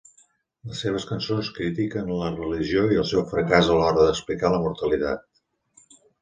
Les 0.69 0.79
seves 0.85 1.03
cançons 1.09 1.51
critiquen 1.57 2.09
la 2.21 2.31
religió 2.39 2.87
i 2.95 2.97
el 3.03 3.05
seu 3.11 3.23
fracàs 3.35 3.71
a 3.75 3.77
l'hora 3.81 4.07
d'explicar 4.09 4.53
la 4.55 4.63
mortalitat. 4.65 5.29